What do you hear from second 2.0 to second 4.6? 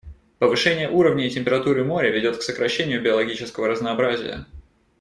ведет к сокращению биологического разнообразия.